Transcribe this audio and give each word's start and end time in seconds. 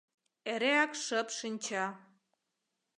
Эреак 0.51 0.91
шып 1.05 1.27
шинча. 1.37 1.85